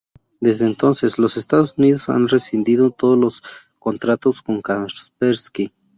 [0.39, 3.43] Desde entonces, los Estados Unidos han rescindido todos los
[3.77, 5.73] contratos con Kaspersky.